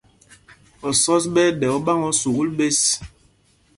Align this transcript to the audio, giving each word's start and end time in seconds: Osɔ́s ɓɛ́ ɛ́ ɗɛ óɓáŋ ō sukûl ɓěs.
Osɔ́s 0.87 1.23
ɓɛ́ 1.33 1.45
ɛ́ 1.49 1.55
ɗɛ 1.59 1.67
óɓáŋ 1.77 1.99
ō 2.07 2.11
sukûl 2.19 2.49
ɓěs. 2.57 2.79